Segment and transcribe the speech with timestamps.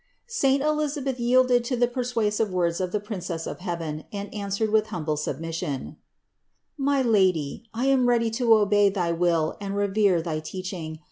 [0.27, 0.39] 264.
[0.39, 4.87] Saint Elisabeth yielded to the persuasive words of the Princess of heaven and answered with
[4.87, 5.95] humble submission:
[6.75, 10.99] "My Lady, I am ready to obey thy will and revere thy teaching.